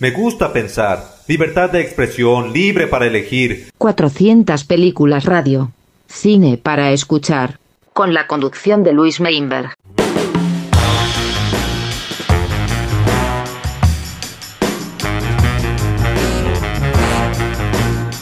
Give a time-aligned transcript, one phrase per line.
[0.00, 1.04] Me gusta pensar.
[1.28, 3.70] Libertad de expresión, libre para elegir.
[3.78, 5.70] 400 películas radio.
[6.08, 7.60] Cine para escuchar.
[7.92, 9.72] Con la conducción de Luis Meinberg.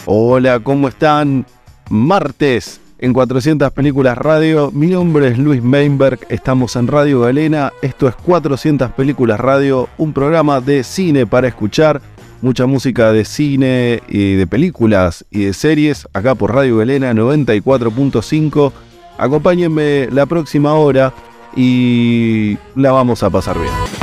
[0.05, 1.47] Hola, ¿cómo están?
[1.89, 4.71] Martes en 400 películas radio.
[4.71, 7.73] Mi nombre es Luis Meinberg, estamos en Radio Galena.
[7.81, 12.01] Esto es 400 películas radio, un programa de cine para escuchar.
[12.41, 18.71] Mucha música de cine y de películas y de series acá por Radio Galena 94.5.
[19.17, 21.13] Acompáñenme la próxima hora
[21.57, 24.02] y la vamos a pasar bien.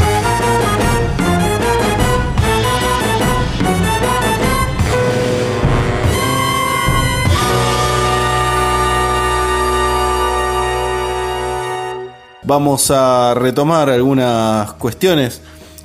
[12.51, 15.41] Vamos a retomar algunas cuestiones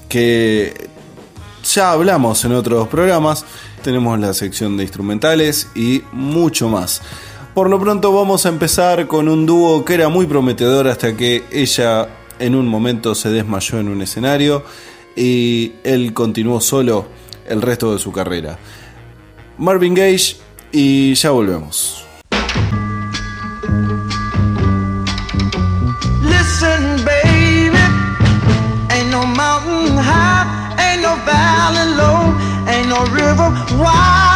[0.09, 0.89] que
[1.63, 3.45] ya hablamos en otros programas.
[3.83, 7.03] Tenemos la sección de instrumentales y mucho más.
[7.53, 11.43] Por lo pronto vamos a empezar con un dúo que era muy prometedor hasta que
[11.51, 14.63] ella en un momento se desmayó en un escenario
[15.15, 17.05] y él continuó solo
[17.47, 18.57] el resto de su carrera.
[19.59, 20.37] Marvin Gage
[20.71, 22.04] y ya volvemos.
[30.05, 30.45] High,
[30.85, 32.21] ain't no valley low,
[32.69, 33.49] ain't no river
[33.81, 34.34] wide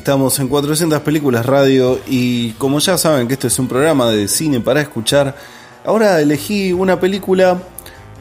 [0.00, 4.28] estamos en 400 películas radio y como ya saben que este es un programa de
[4.28, 5.36] cine para escuchar,
[5.84, 7.60] ahora elegí una película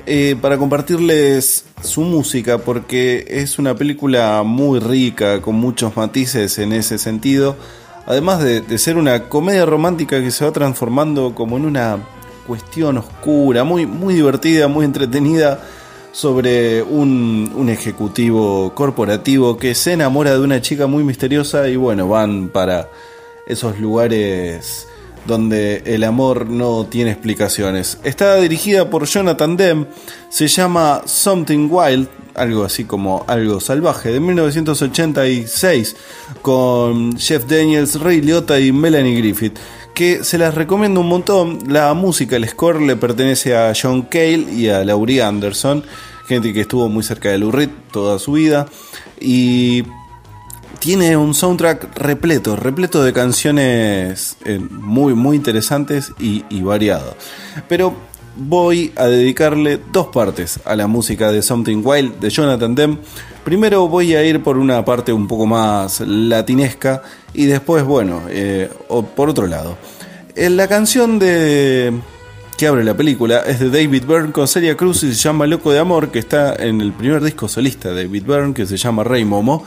[0.05, 6.73] eh, para compartirles su música porque es una película muy rica, con muchos matices en
[6.73, 7.55] ese sentido,
[8.05, 11.97] además de, de ser una comedia romántica que se va transformando como en una
[12.45, 15.61] cuestión oscura, muy, muy divertida, muy entretenida
[16.11, 22.07] sobre un, un ejecutivo corporativo que se enamora de una chica muy misteriosa y bueno,
[22.07, 22.89] van para
[23.47, 24.87] esos lugares
[25.25, 27.99] donde el amor no tiene explicaciones.
[28.03, 29.85] Está dirigida por Jonathan Demme,
[30.29, 35.95] se llama Something Wild, algo así como algo salvaje, de 1986,
[36.41, 39.57] con Jeff Daniels, Ray Liotta y Melanie Griffith
[39.93, 41.59] que se las recomiendo un montón.
[41.67, 45.83] La música, el score le pertenece a John Cale y a Laurie Anderson,
[46.27, 48.67] gente que estuvo muy cerca de Lou Reed toda su vida.
[49.19, 49.83] Y
[50.79, 57.15] tiene un soundtrack repleto, repleto de canciones eh, muy, muy interesantes y, y variado.
[57.67, 57.93] Pero
[58.39, 62.97] voy a dedicarle dos partes a la música de Something Wild de Jonathan Demme.
[63.49, 67.01] Primero voy a ir por una parte un poco más latinesca
[67.33, 69.75] y después, bueno, eh, o- por otro lado.
[70.35, 71.91] Eh, La canción de
[72.55, 75.71] que abre la película es de David Byrne con Celia Cruz y se llama Loco
[75.71, 79.03] de Amor, que está en el primer disco solista de David Byrne, que se llama
[79.03, 79.65] Rey Momo.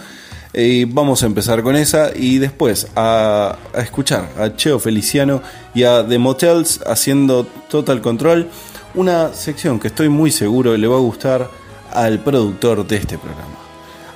[0.54, 5.42] Y vamos a empezar con esa y después a escuchar a Cheo Feliciano
[5.74, 8.46] y a The Motels haciendo Total Control,
[8.94, 11.50] una sección que estoy muy seguro le va a gustar
[11.92, 13.56] al productor de este programa.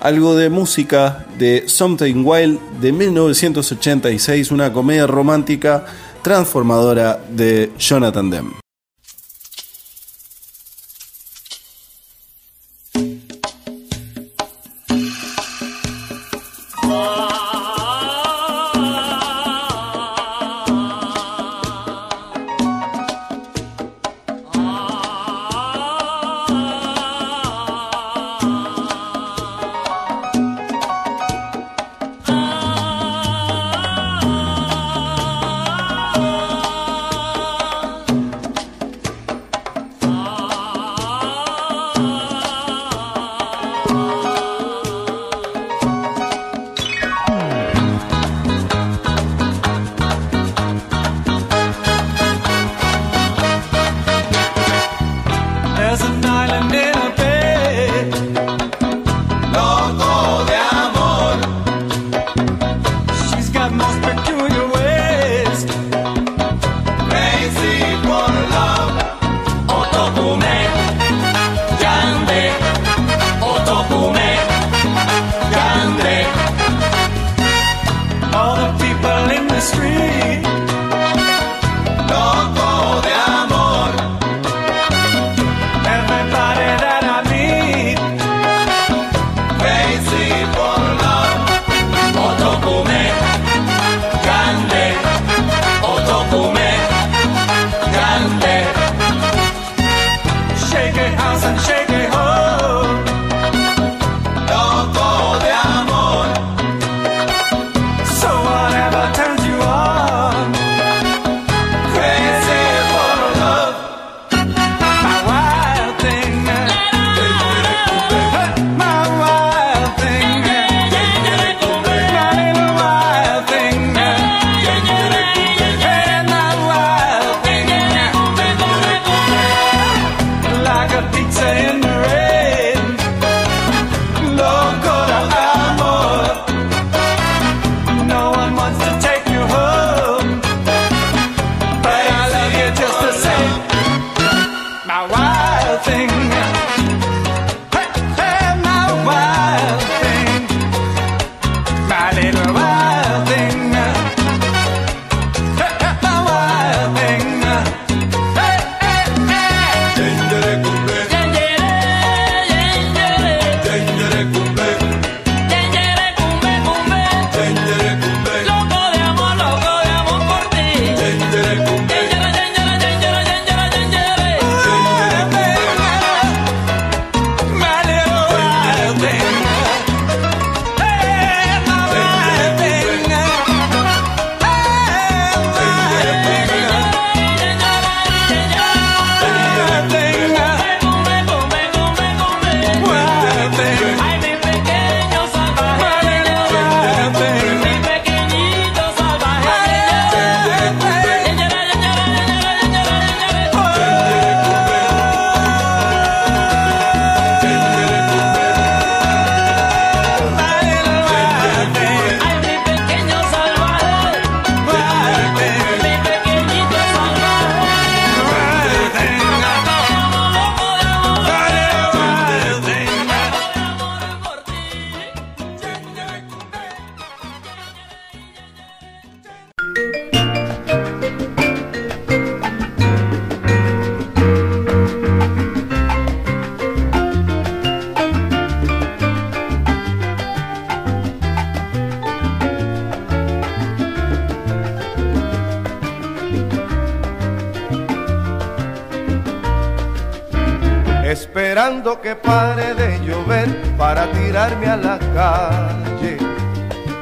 [0.06, 5.85] Algo de música de Something Wild de 1986, una comedia romántica
[6.23, 8.65] transformadora de Jonathan Demme.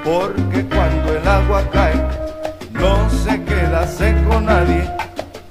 [0.04, 1.94] porque cuando el agua cae
[2.72, 4.90] no se queda seco nadie.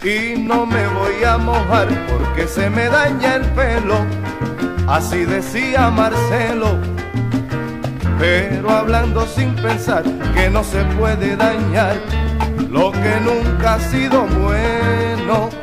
[0.03, 4.05] Y no me voy a mojar porque se me daña el pelo,
[4.87, 6.77] así decía Marcelo.
[8.19, 10.03] Pero hablando sin pensar
[10.35, 11.95] que no se puede dañar
[12.69, 15.62] lo que nunca ha sido bueno.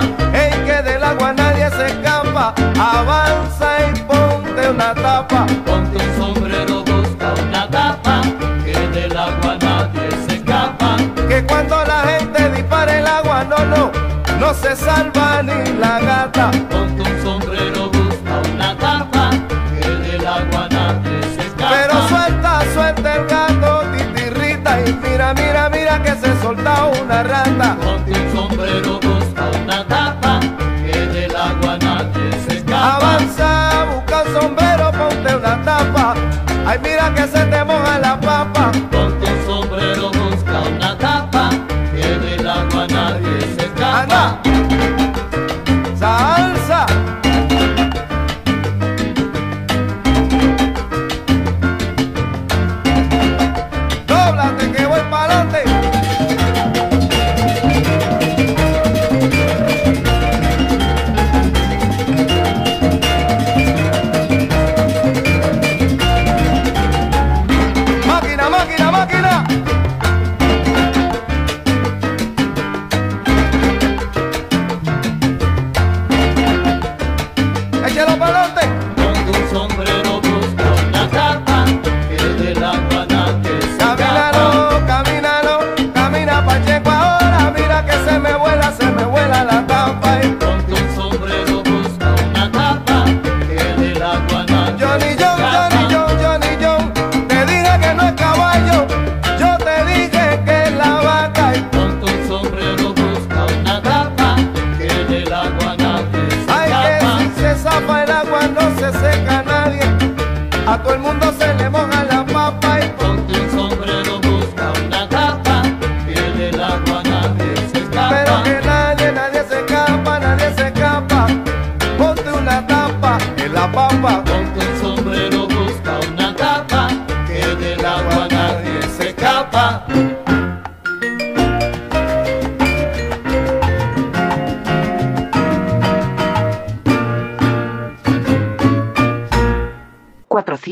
[0.00, 6.84] trampa, que del agua nadie se escapa, avanza y ponte una tapa, ponte un sombrero,
[6.84, 8.22] busca una tapa,
[8.64, 10.96] que del agua nadie se escapa,
[11.28, 13.92] que cuando la gente dispara el agua, no, no,
[14.38, 17.45] no se salva ni la gata, ponte un sombrero.
[36.82, 38.35] Mira que se te moja la paz.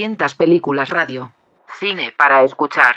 [0.05, 1.33] 300 películas radio.
[1.81, 2.97] Cine para escuchar.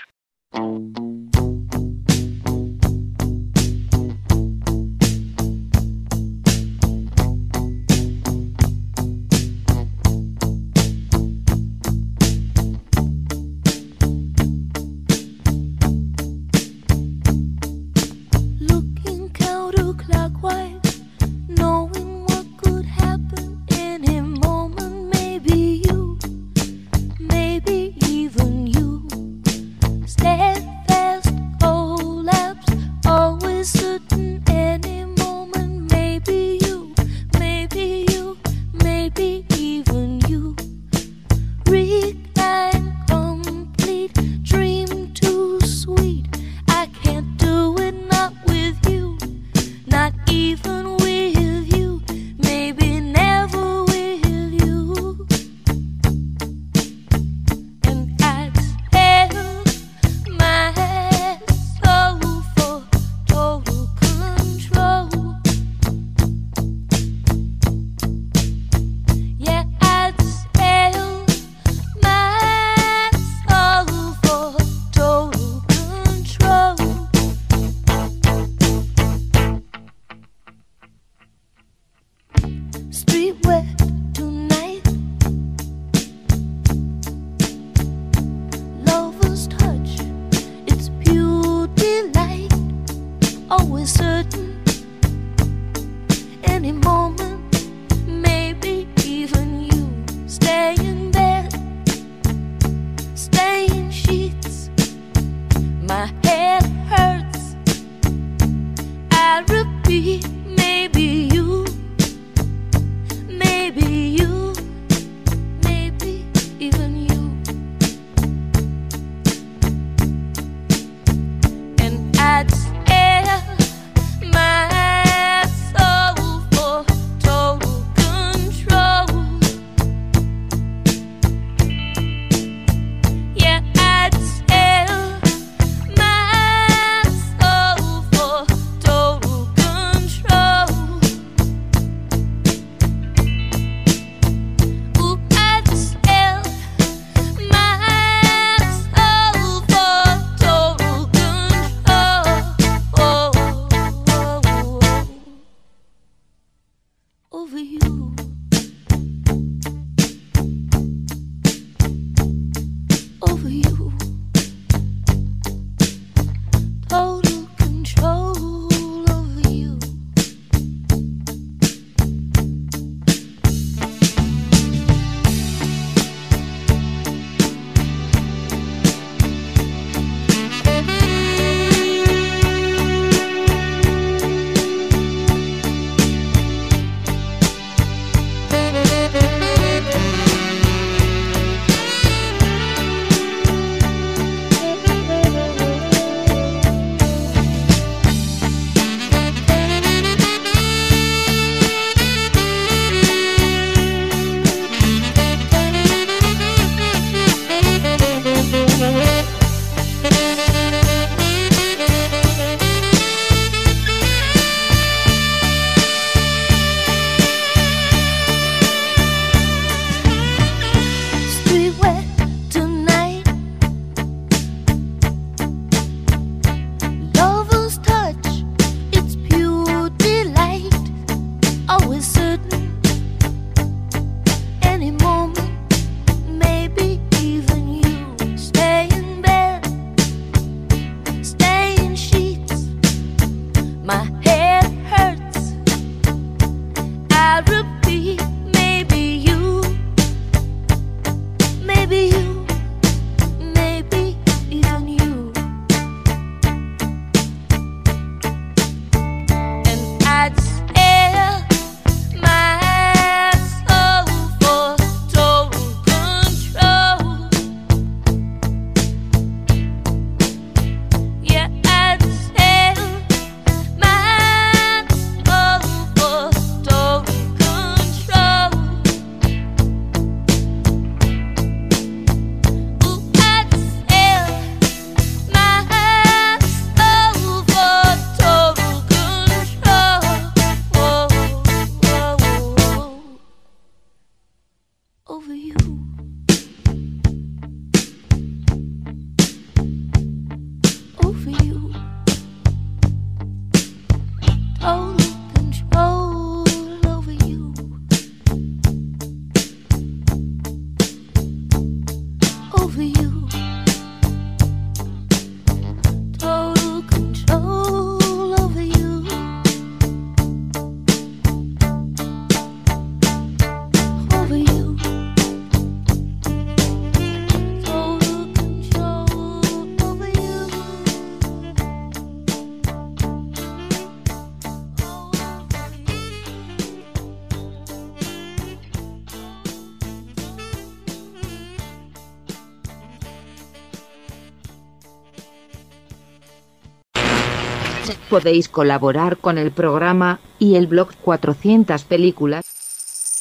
[348.10, 352.46] Podéis colaborar con el programa y el blog 400 películas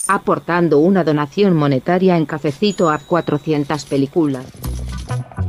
[0.08, 4.46] aportando una donación monetaria en cafecito a 400 películas.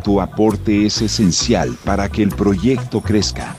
[0.04, 3.56] Tu aporte es esencial para que el proyecto crezca.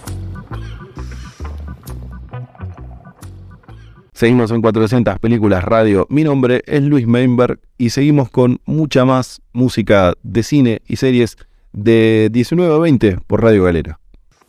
[4.12, 6.06] Seguimos en 400 películas radio.
[6.10, 11.36] Mi nombre es Luis Meinberg y seguimos con mucha más música de cine y series
[11.72, 14.00] de 19 a 20 por Radio Galera.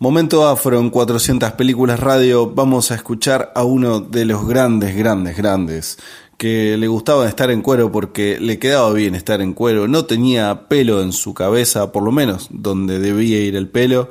[0.02, 2.50] Momento afro en 400 películas radio.
[2.50, 5.98] Vamos a escuchar a uno de los grandes, grandes, grandes
[6.38, 9.90] que le gustaba estar en cuero porque le quedaba bien estar en cuero.
[9.90, 14.10] No tenía pelo en su cabeza, por lo menos donde debía ir el pelo,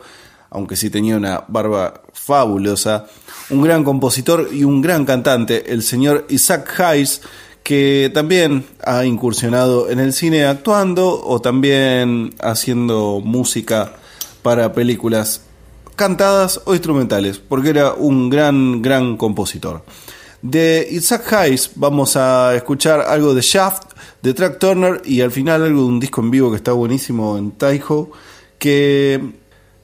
[0.51, 3.07] aunque sí tenía una barba fabulosa.
[3.48, 7.22] Un gran compositor y un gran cantante, el señor Isaac Hayes,
[7.62, 13.94] que también ha incursionado en el cine actuando o también haciendo música
[14.42, 15.48] para películas
[15.99, 19.85] cantadas o instrumentales, porque era un gran, gran compositor.
[20.41, 25.63] De Isaac Hayes vamos a escuchar algo de Shaft, de Track Turner y al final
[25.63, 28.11] algo de un disco en vivo que está buenísimo en Taiho,
[28.59, 29.21] que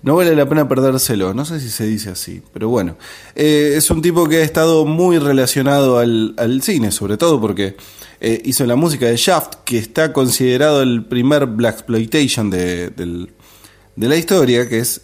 [0.02, 2.96] no vale la pena perdérselo, no sé si se dice así, pero bueno,
[3.34, 7.76] eh, es un tipo que ha estado muy relacionado al, cine, sobre todo porque
[8.20, 14.08] eh, hizo la música de Shaft, que está considerado el primer Black Exploitation de, de
[14.08, 15.00] la historia, que es,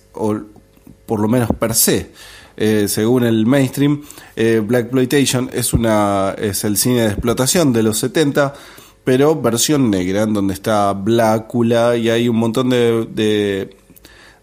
[1.10, 2.12] por lo menos per se,
[2.56, 4.02] eh, según el mainstream,
[4.36, 8.54] eh, Black Exploitation es, una, es el cine de explotación de los 70,
[9.02, 13.76] pero versión negra, en donde está Blácula y hay un montón de, de,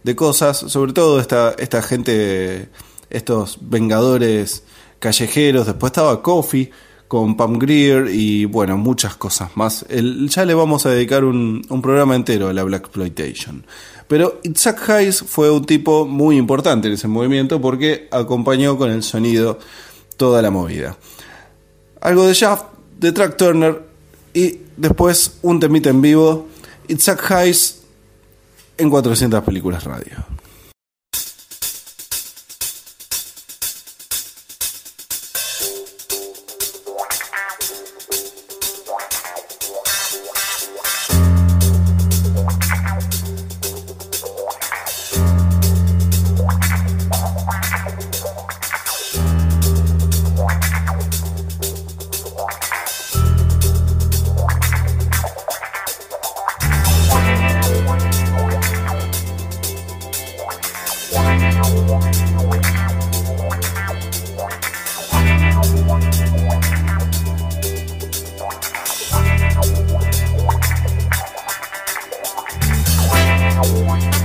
[0.04, 2.68] de cosas, sobre todo esta, esta gente,
[3.10, 4.64] estos vengadores
[5.00, 6.70] callejeros, después estaba Coffee
[7.08, 9.86] con Pam Greer y bueno, muchas cosas más.
[9.88, 13.66] El- ya le vamos a dedicar un, un programa entero a la Black Exploitation.
[14.08, 19.04] Pero Isaac Hayes fue un tipo muy importante en ese movimiento porque acompañó con el
[19.04, 19.60] sonido
[20.16, 20.98] toda la movida.
[22.02, 22.66] Algo de Shaft,
[23.00, 23.82] de Track Turner
[24.34, 26.48] y después un temita en vivo.
[26.88, 27.82] Isaac Hayes
[28.78, 30.37] en 400 películas radio.
[73.58, 74.17] Wow.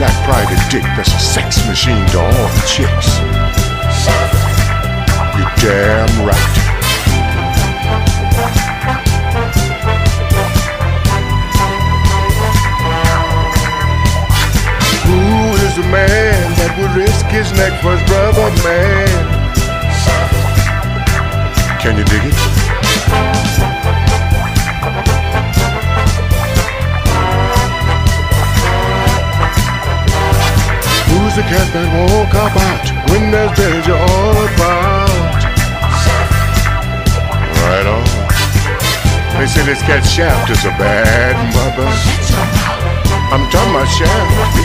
[0.00, 3.18] Black private dick that's a sex machine to all the chicks?
[5.36, 6.56] You're damn right.
[15.04, 15.20] Who
[15.66, 19.40] is the man that would risk his neck for his brother, man?
[21.78, 22.49] Can you dig it?
[31.30, 35.38] Who's the cat that won't out when there's danger all about?
[37.62, 38.02] Right on.
[39.38, 41.86] They say this cat Shaft is a bad mother.
[43.30, 44.58] I'm talking about Shaft.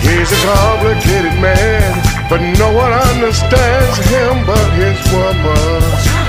[0.00, 2.00] He's a complicated man,
[2.32, 6.19] but no one understands him but his woman.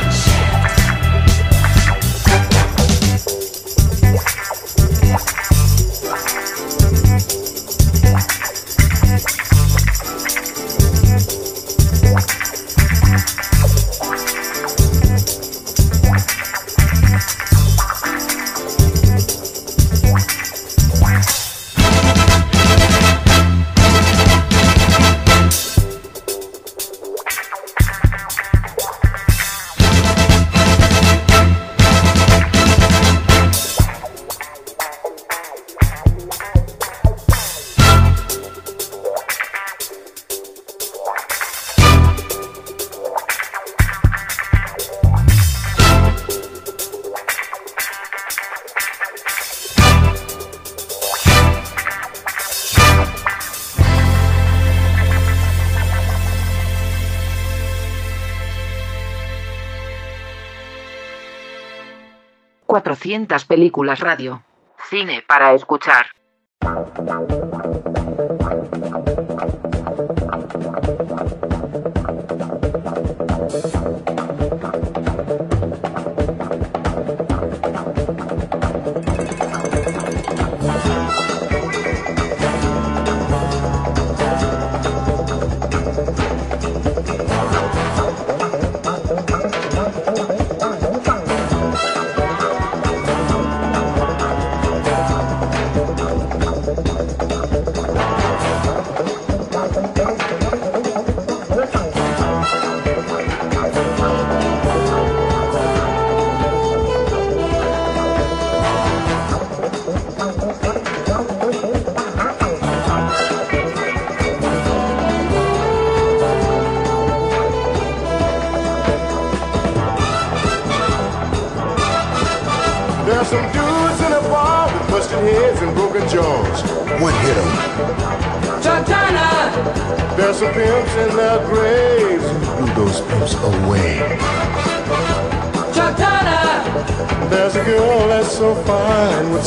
[62.71, 64.43] Cuatrocientas películas radio.
[64.89, 66.05] Cine para escuchar.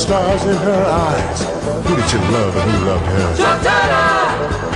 [0.04, 1.40] Stars in her eyes.
[1.86, 4.73] Who did you love and who loved her?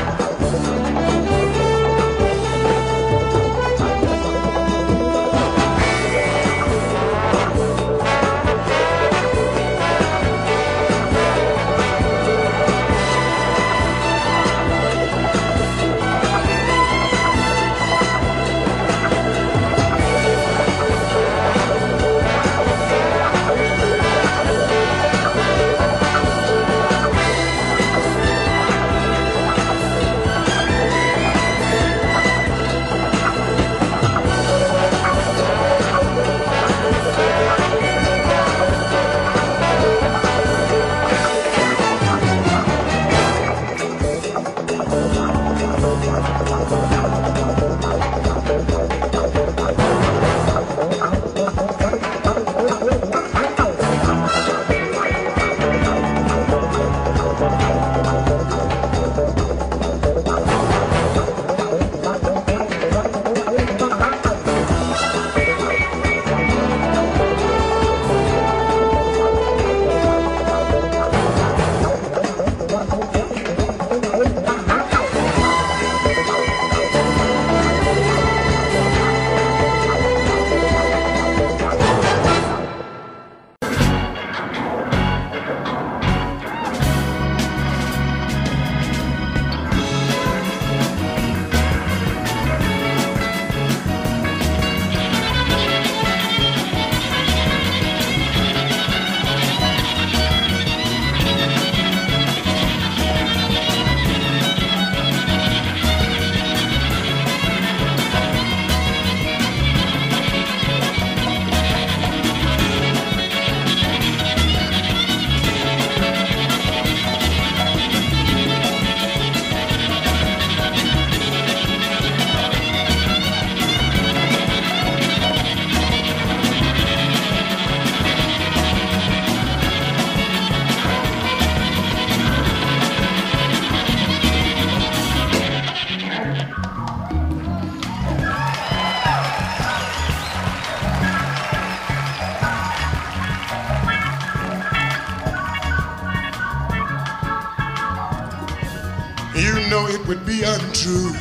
[149.69, 151.13] Know it would be untrue.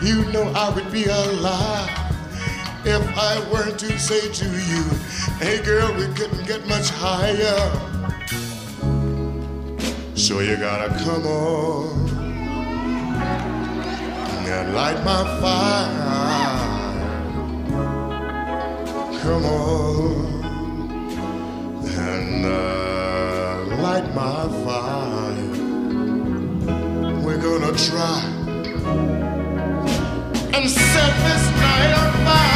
[0.00, 2.02] You know I would be a lie
[2.84, 4.82] if I were to say to you,
[5.38, 7.70] hey girl, we couldn't get much higher.
[10.14, 12.08] So you gotta come on
[14.48, 16.72] and light my fire.
[19.22, 20.44] Come on
[21.84, 25.51] and uh, light my fire.
[27.52, 28.18] Gonna try
[30.54, 32.51] and set this night on fire.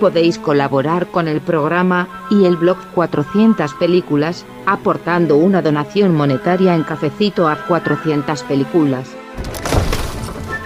[0.00, 6.84] Podéis colaborar con el programa y el blog 400 películas, aportando una donación monetaria en
[6.84, 9.14] cafecito a 400 películas.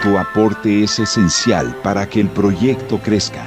[0.01, 3.45] Tu aporte es esencial para que el proyecto crezca.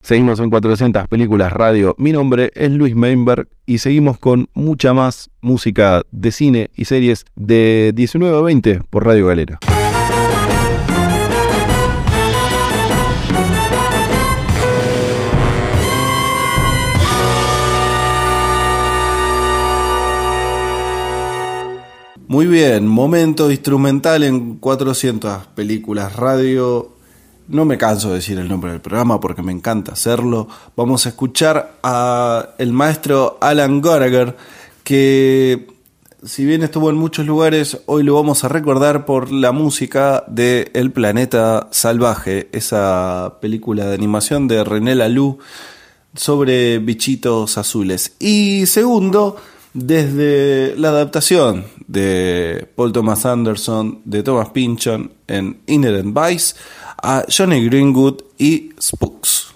[0.00, 1.94] Seguimos en 400 películas radio.
[1.98, 7.26] Mi nombre es Luis Meinberg y seguimos con mucha más música de cine y series
[7.36, 9.58] de 19 a 20 por Radio Galera.
[22.28, 26.92] Muy bien, momento instrumental en 400 películas radio.
[27.48, 30.46] No me canso de decir el nombre del programa porque me encanta hacerlo.
[30.76, 34.36] Vamos a escuchar a el maestro Alan Gallagher
[34.84, 35.68] que
[36.22, 40.70] si bien estuvo en muchos lugares, hoy lo vamos a recordar por la música de
[40.74, 45.38] El planeta salvaje, esa película de animación de René Laloux
[46.14, 48.12] sobre bichitos azules.
[48.18, 49.36] Y segundo,
[49.72, 56.54] desde la adaptación de Paul Thomas Anderson, de Thomas Pynchon en Inherent Vice,
[57.02, 59.47] a Johnny Greenwood y Spooks.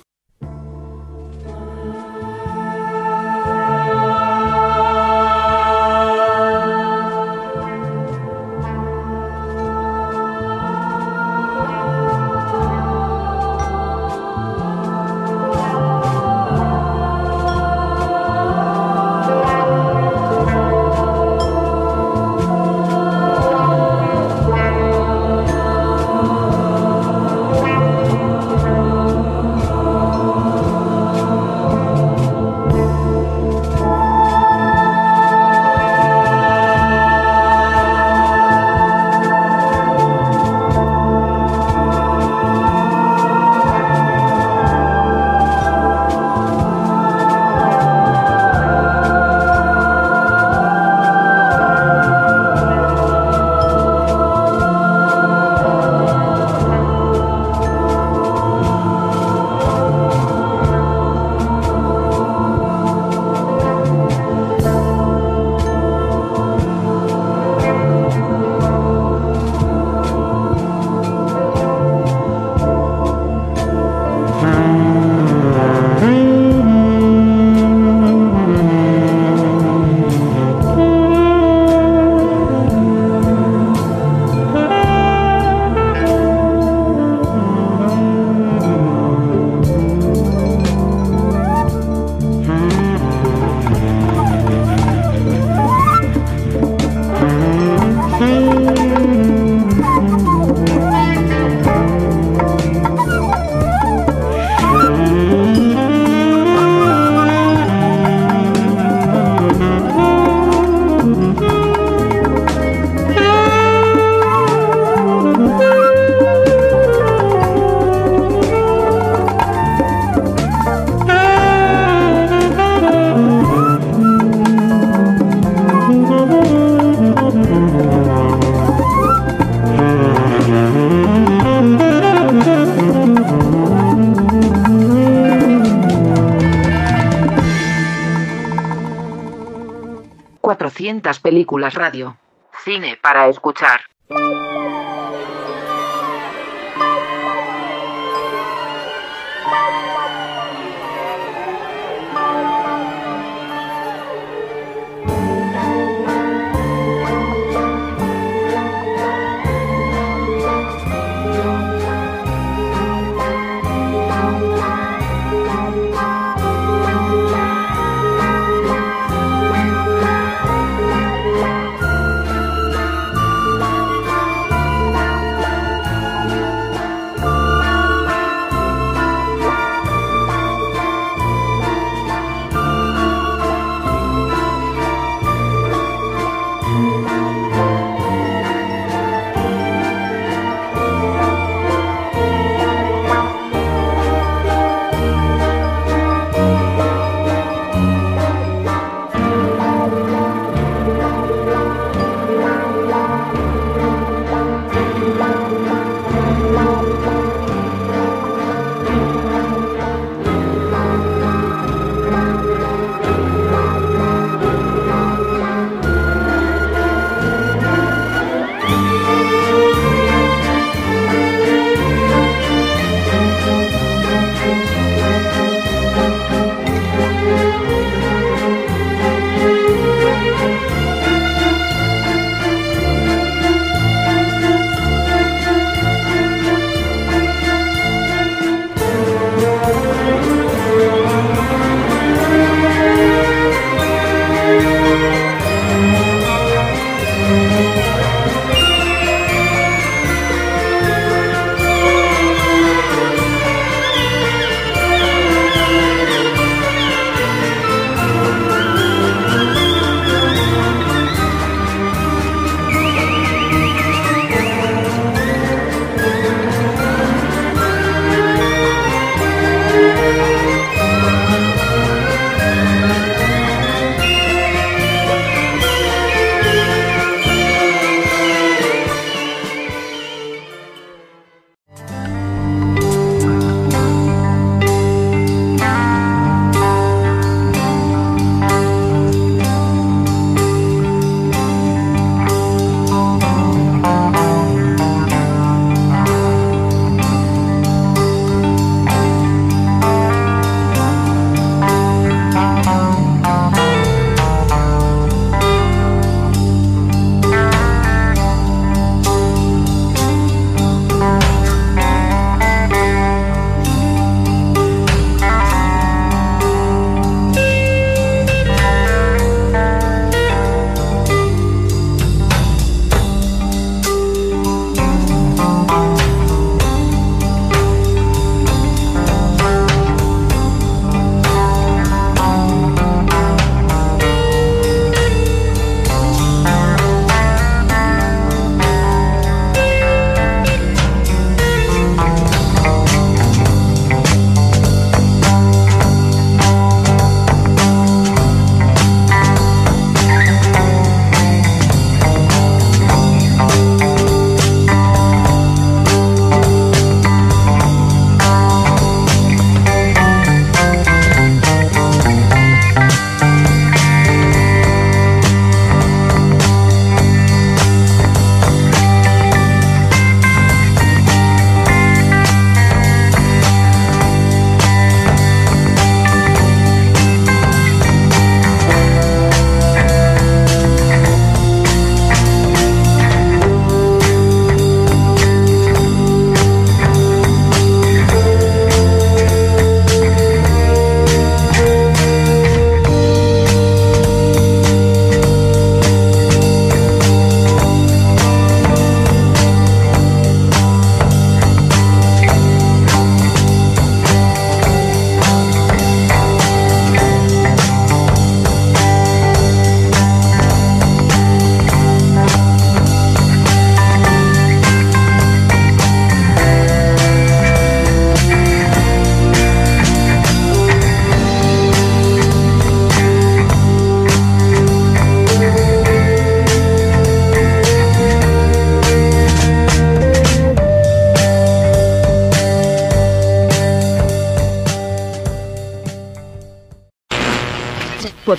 [141.02, 142.16] 400 películas radio.
[142.64, 143.81] Cine para escuchar.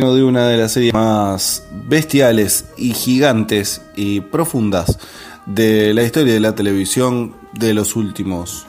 [0.00, 4.98] De una de las series más bestiales y gigantes y profundas
[5.44, 8.64] de la historia de la televisión de los últimos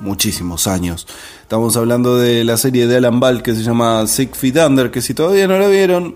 [0.00, 1.06] muchísimos años.
[1.42, 5.02] Estamos hablando de la serie de Alan Ball que se llama Six Feet Under, que
[5.02, 6.14] si todavía no la vieron,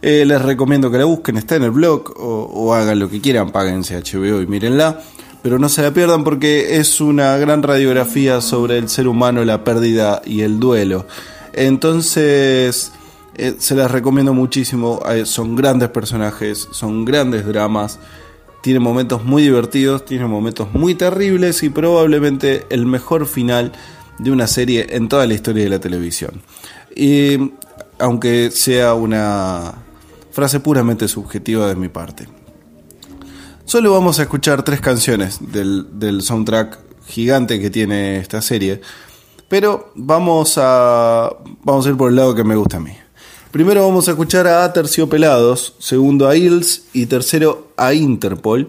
[0.00, 3.20] eh, les recomiendo que la busquen, está en el blog o, o hagan lo que
[3.20, 5.02] quieran, páguense HBO y mírenla.
[5.42, 9.64] Pero no se la pierdan porque es una gran radiografía sobre el ser humano, la
[9.64, 11.06] pérdida y el duelo.
[11.52, 12.92] Entonces,
[13.38, 15.00] eh, se las recomiendo muchísimo.
[15.08, 17.98] Eh, son grandes personajes, son grandes dramas.
[18.62, 23.72] Tiene momentos muy divertidos, tiene momentos muy terribles y probablemente el mejor final
[24.18, 26.42] de una serie en toda la historia de la televisión.
[26.94, 27.52] Y
[27.98, 29.74] aunque sea una
[30.32, 32.28] frase puramente subjetiva de mi parte.
[33.64, 38.80] Solo vamos a escuchar tres canciones del, del soundtrack gigante que tiene esta serie.
[39.48, 41.30] Pero vamos a,
[41.62, 42.92] vamos a ir por el lado que me gusta a mí.
[43.50, 48.68] Primero vamos a escuchar a Aterciopelados, segundo a Hills y tercero a Interpol,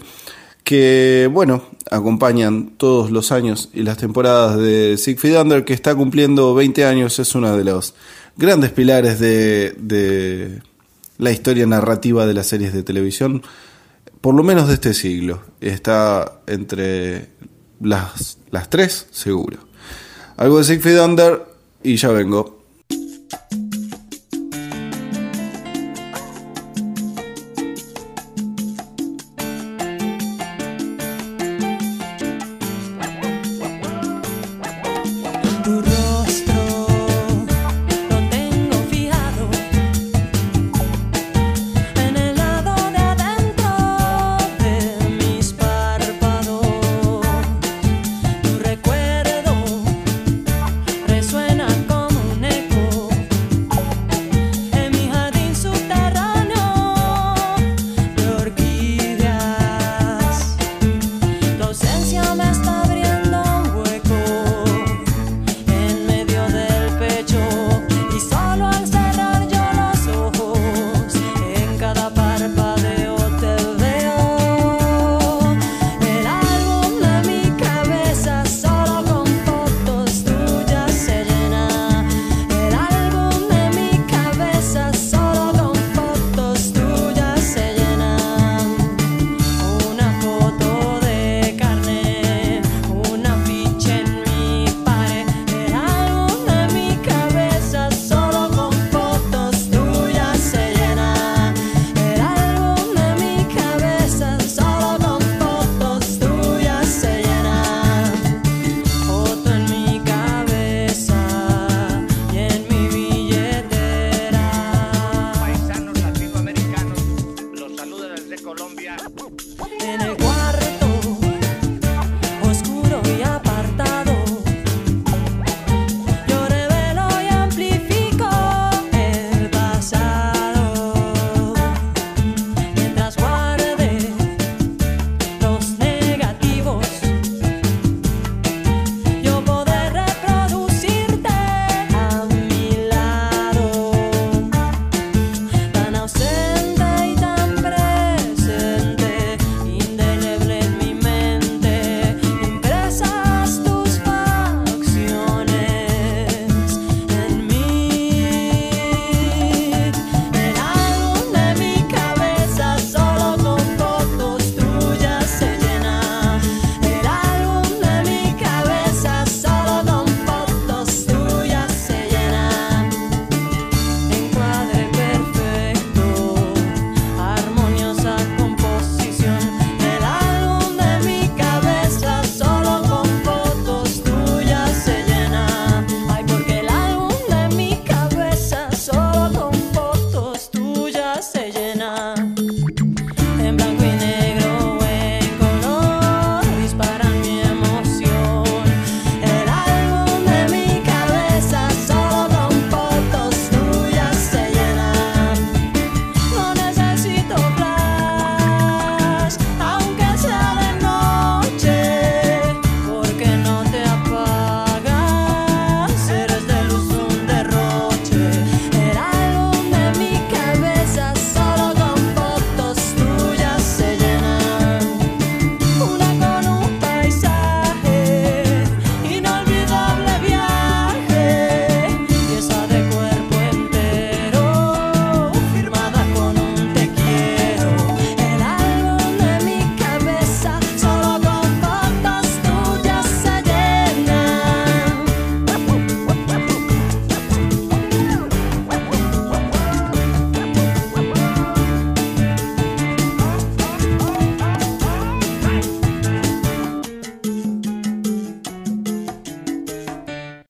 [0.64, 6.54] que, bueno, acompañan todos los años y las temporadas de Siegfried Under, que está cumpliendo
[6.54, 7.94] 20 años, es uno de los
[8.38, 10.62] grandes pilares de, de
[11.18, 13.44] la historia narrativa de las series de televisión,
[14.22, 15.42] por lo menos de este siglo.
[15.60, 17.32] Está entre
[17.82, 19.58] las, las tres, seguro.
[20.38, 21.44] Algo de Siegfried Under
[21.84, 22.60] y ya vengo.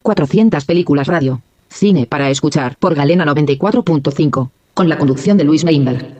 [0.10, 1.40] 400 películas radio.
[1.68, 4.50] Cine para escuchar por Galena 94.5.
[4.74, 6.16] Con la conducción de Luis Meinberg.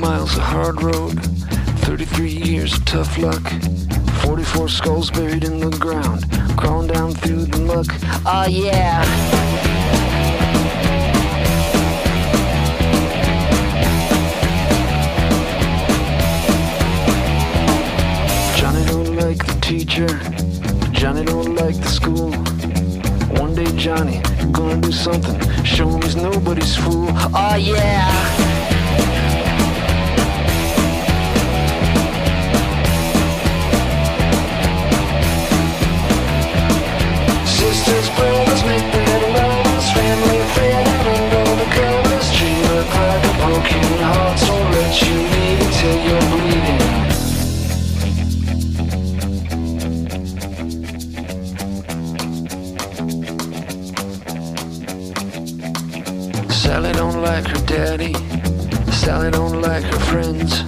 [0.00, 1.18] Miles of hard road,
[1.82, 3.42] 33 years of tough luck,
[4.22, 6.24] 44 skulls buried in the ground,
[6.58, 7.86] crawling down through the muck.
[8.26, 9.04] Oh yeah.
[18.56, 20.08] Johnny don't like the teacher,
[20.92, 22.30] Johnny don't like the school.
[23.40, 24.20] One day Johnny
[24.52, 27.08] gonna do something, show him he's nobody's fool.
[27.34, 28.49] Oh yeah.
[56.70, 58.14] Sally don't like her daddy.
[58.92, 60.62] Sally don't like her friends.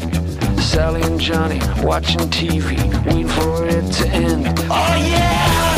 [0.62, 4.58] Sally and Johnny watching TV, waiting for it to end.
[4.68, 5.71] Oh yeah!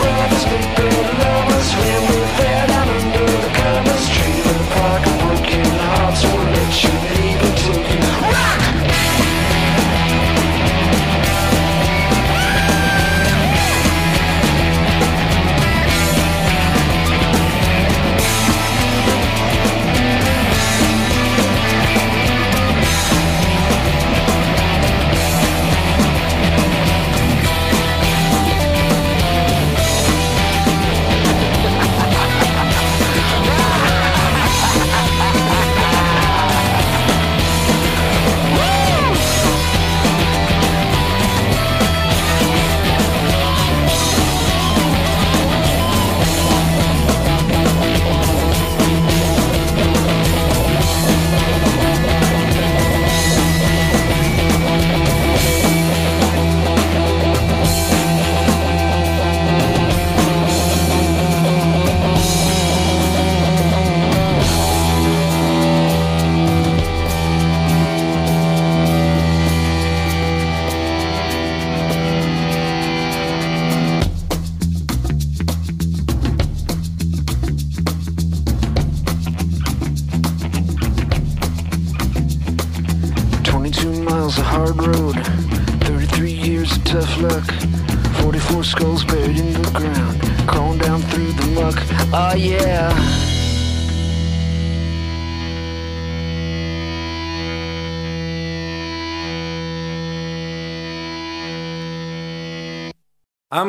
[0.00, 0.88] Brothers, but the
[1.20, 2.09] lovers will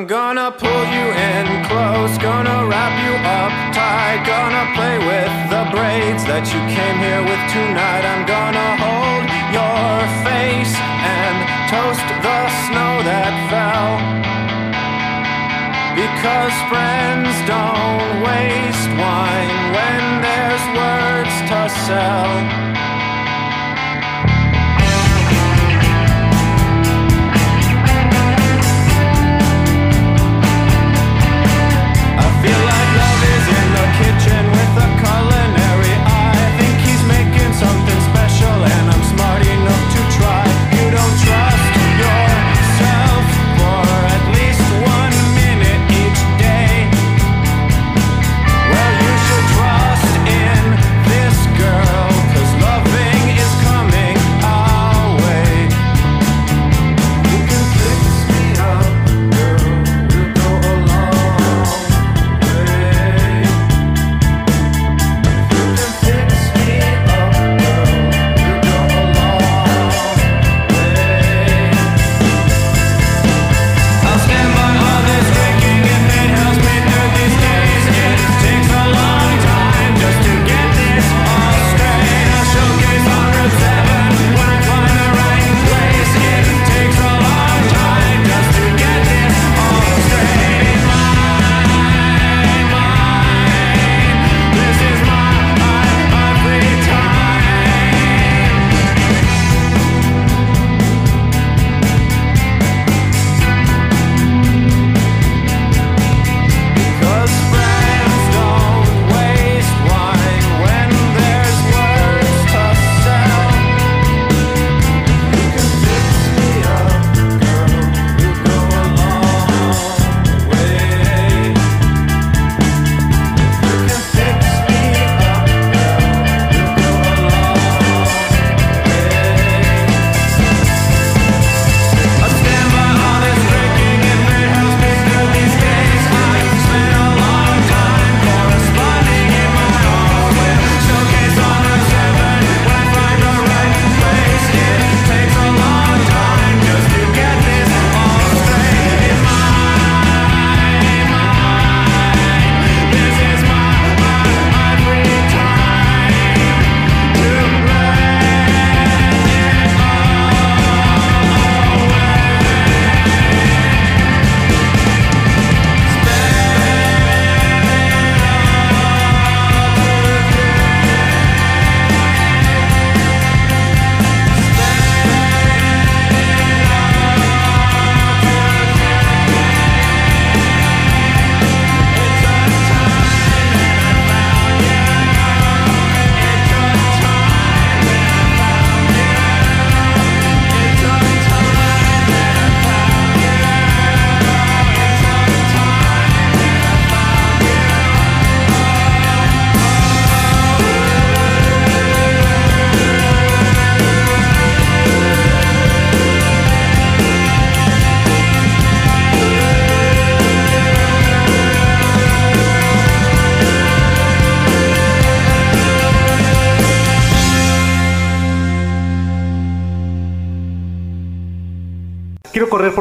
[0.02, 5.70] I'm gonna pull you in close, gonna wrap you up tight, gonna play with the
[5.70, 8.02] braids that you came here with tonight.
[8.02, 9.93] I'm gonna hold your
[10.26, 10.74] face
[11.06, 11.38] and
[11.70, 13.93] toast the snow that fell.
[15.93, 22.71] Because friends don't waste wine when there's words to sell.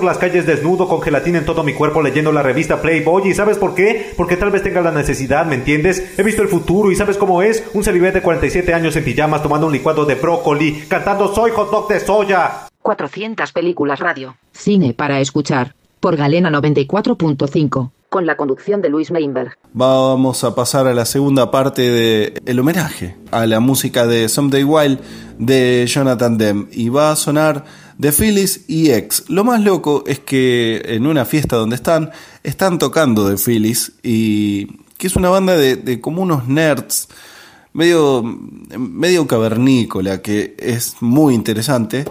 [0.01, 3.29] Por las calles desnudo con gelatina en todo mi cuerpo leyendo la revista Playboy.
[3.29, 4.13] ¿Y sabes por qué?
[4.17, 6.15] Porque tal vez tenga la necesidad, ¿me entiendes?
[6.17, 7.63] He visto el futuro y ¿sabes cómo es?
[7.75, 11.71] Un celibete de 47 años en pijamas tomando un licuado de brócoli, cantando Soy hot
[11.71, 12.69] dog de soya.
[12.81, 14.37] 400 películas radio.
[14.53, 15.75] Cine para escuchar.
[16.01, 17.91] Por Galena 94.5.
[18.09, 19.53] Con la conducción de Luis Meinberg.
[19.75, 24.65] Vamos a pasar a la segunda parte de el homenaje a la música de Someday
[24.65, 24.99] Wild
[25.39, 27.67] de Jonathan Demme y va a sonar
[28.01, 29.25] The Phillies y X.
[29.29, 32.11] Lo más loco es que en una fiesta donde están
[32.43, 37.09] están tocando The Phillies y que es una banda de, de como unos nerds
[37.73, 38.23] medio
[38.79, 42.05] medio cavernícola que es muy interesante.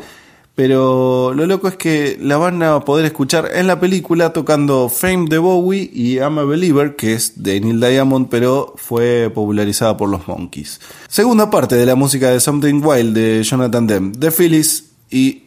[0.60, 5.28] Pero lo loco es que la van a poder escuchar en la película tocando Fame
[5.30, 10.10] de Bowie y I'm a Believer, que es de Neil Diamond, pero fue popularizada por
[10.10, 10.82] los Monkeys.
[11.08, 15.43] Segunda parte de la música de Something Wild de Jonathan Demme, The Phillies y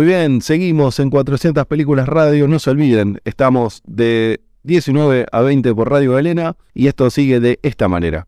[0.00, 2.48] Muy bien, seguimos en 400 películas radio.
[2.48, 7.58] No se olviden, estamos de 19 a 20 por Radio Galena y esto sigue de
[7.62, 8.26] esta manera.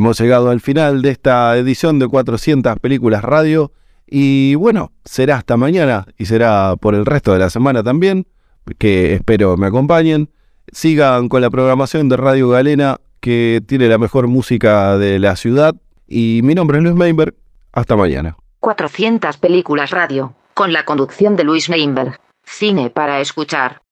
[0.00, 3.70] Hemos llegado al final de esta edición de 400 Películas Radio
[4.06, 8.26] y bueno, será hasta mañana y será por el resto de la semana también,
[8.78, 10.30] que espero me acompañen.
[10.72, 15.74] Sigan con la programación de Radio Galena que tiene la mejor música de la ciudad
[16.08, 17.34] y mi nombre es Luis Meinberg.
[17.70, 18.38] Hasta mañana.
[18.60, 22.18] 400 películas radio, con la conducción de Luis Meinberg.
[22.42, 23.82] Cine para escuchar.